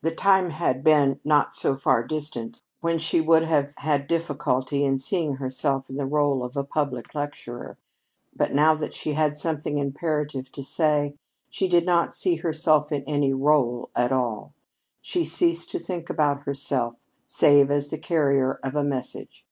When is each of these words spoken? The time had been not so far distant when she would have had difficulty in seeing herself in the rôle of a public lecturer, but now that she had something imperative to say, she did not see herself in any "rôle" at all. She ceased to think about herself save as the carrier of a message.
The 0.00 0.14
time 0.14 0.48
had 0.48 0.82
been 0.82 1.20
not 1.22 1.52
so 1.52 1.76
far 1.76 2.02
distant 2.02 2.62
when 2.80 2.98
she 2.98 3.20
would 3.20 3.42
have 3.42 3.74
had 3.76 4.06
difficulty 4.06 4.86
in 4.86 4.96
seeing 4.96 5.34
herself 5.34 5.90
in 5.90 5.96
the 5.98 6.08
rôle 6.08 6.42
of 6.42 6.56
a 6.56 6.64
public 6.64 7.14
lecturer, 7.14 7.76
but 8.34 8.54
now 8.54 8.72
that 8.76 8.94
she 8.94 9.12
had 9.12 9.36
something 9.36 9.76
imperative 9.76 10.50
to 10.52 10.64
say, 10.64 11.14
she 11.50 11.68
did 11.68 11.84
not 11.84 12.14
see 12.14 12.36
herself 12.36 12.90
in 12.90 13.04
any 13.04 13.34
"rôle" 13.34 13.90
at 13.94 14.12
all. 14.12 14.54
She 15.02 15.24
ceased 15.24 15.70
to 15.72 15.78
think 15.78 16.08
about 16.08 16.44
herself 16.44 16.94
save 17.26 17.70
as 17.70 17.90
the 17.90 17.98
carrier 17.98 18.60
of 18.62 18.74
a 18.74 18.82
message. 18.82 19.44